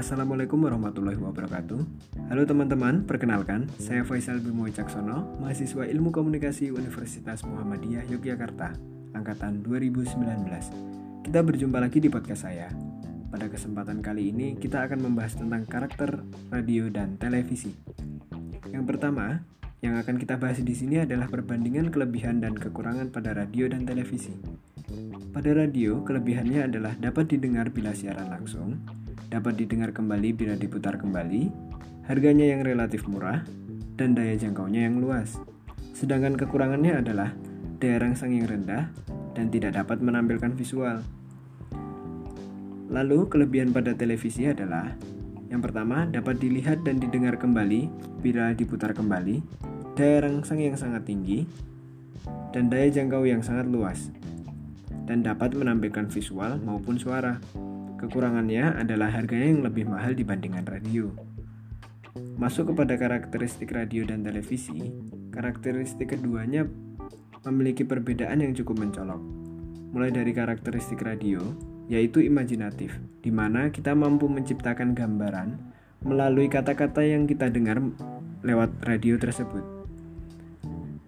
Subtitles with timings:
[0.00, 1.76] Assalamualaikum warahmatullahi wabarakatuh.
[2.32, 8.80] Halo teman-teman, perkenalkan Saya Faisal Bimo Wicaksono Mahasiswa Ilmu Komunikasi Universitas Muhammadiyah Yogyakarta
[9.12, 10.16] Angkatan 2019
[11.28, 12.72] Kita berjumpa lagi di podcast saya.
[13.28, 17.76] Pada kesempatan kali ini kita akan membahas tentang karakter radio dan televisi.
[18.72, 19.44] Yang pertama,
[19.84, 24.32] yang akan kita bahas di sini adalah perbandingan kelebihan dan kekurangan pada radio dan televisi.
[25.30, 28.82] Pada radio, kelebihannya adalah dapat didengar bila siaran langsung,
[29.30, 31.48] dapat didengar kembali bila diputar kembali,
[32.10, 33.46] harganya yang relatif murah,
[33.94, 35.38] dan daya jangkaunya yang luas.
[35.94, 37.30] Sedangkan kekurangannya adalah
[37.78, 38.90] daya rangsang yang rendah
[39.38, 41.00] dan tidak dapat menampilkan visual.
[42.90, 44.90] Lalu, kelebihan pada televisi adalah
[45.50, 47.90] yang pertama, dapat dilihat dan didengar kembali
[48.22, 49.42] bila diputar kembali,
[49.94, 51.46] daya rangsang yang sangat tinggi,
[52.50, 54.10] dan daya jangkau yang sangat luas
[55.10, 57.42] dan dapat menampilkan visual maupun suara.
[58.00, 61.12] Kekurangannya adalah harganya yang lebih mahal dibandingkan radio.
[62.40, 64.88] Masuk kepada karakteristik radio dan televisi,
[65.28, 66.64] karakteristik keduanya
[67.44, 69.20] memiliki perbedaan yang cukup mencolok.
[69.92, 71.44] Mulai dari karakteristik radio,
[71.92, 75.60] yaitu imajinatif, di mana kita mampu menciptakan gambaran
[76.00, 77.84] melalui kata-kata yang kita dengar
[78.40, 79.79] lewat radio tersebut.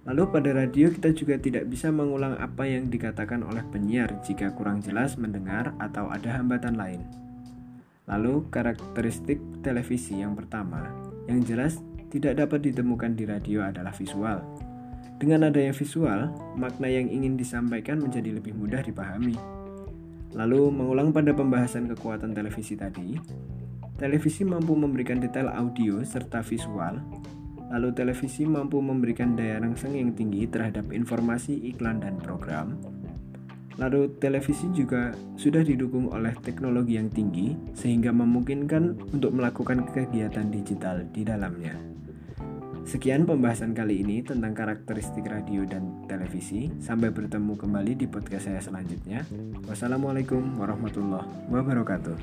[0.02, 4.82] Lalu pada radio kita juga tidak bisa mengulang apa yang dikatakan oleh penyiar jika kurang
[4.82, 7.06] jelas mendengar atau ada hambatan lain.
[8.10, 10.90] Lalu karakteristik televisi yang pertama,
[11.30, 11.78] yang jelas
[12.10, 14.42] tidak dapat ditemukan di radio adalah visual.
[15.22, 19.38] Dengan adanya visual, makna yang ingin disampaikan menjadi lebih mudah dipahami.
[20.34, 23.14] Lalu mengulang pada pembahasan kekuatan televisi tadi,
[24.02, 26.98] televisi mampu memberikan detail audio serta visual
[27.72, 32.76] Lalu televisi mampu memberikan daya rangsang yang tinggi terhadap informasi iklan dan program.
[33.80, 41.08] Lalu televisi juga sudah didukung oleh teknologi yang tinggi sehingga memungkinkan untuk melakukan kegiatan digital
[41.08, 41.72] di dalamnya.
[42.82, 46.66] Sekian pembahasan kali ini tentang karakteristik radio dan televisi.
[46.82, 49.22] Sampai bertemu kembali di podcast saya selanjutnya.
[49.70, 52.18] Wassalamualaikum warahmatullahi wabarakatuh.